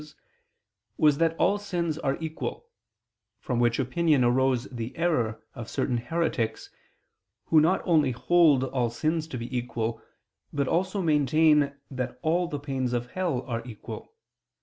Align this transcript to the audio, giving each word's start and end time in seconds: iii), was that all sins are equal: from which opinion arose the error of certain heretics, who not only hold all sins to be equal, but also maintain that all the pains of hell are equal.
iii), 0.01 0.13
was 0.97 1.19
that 1.19 1.35
all 1.37 1.59
sins 1.59 1.99
are 1.99 2.17
equal: 2.19 2.65
from 3.39 3.59
which 3.59 3.77
opinion 3.77 4.23
arose 4.23 4.63
the 4.71 4.97
error 4.97 5.43
of 5.53 5.69
certain 5.69 5.97
heretics, 5.97 6.71
who 7.45 7.61
not 7.61 7.83
only 7.85 8.09
hold 8.09 8.63
all 8.63 8.89
sins 8.89 9.27
to 9.27 9.37
be 9.37 9.55
equal, 9.55 10.01
but 10.51 10.67
also 10.67 11.03
maintain 11.03 11.75
that 11.91 12.17
all 12.23 12.47
the 12.47 12.57
pains 12.57 12.93
of 12.93 13.11
hell 13.11 13.43
are 13.43 13.61
equal. 13.63 14.15